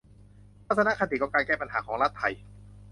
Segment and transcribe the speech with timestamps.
[0.65, 2.33] ทัศนคติของการแก้ปัญหาของรัฐไทย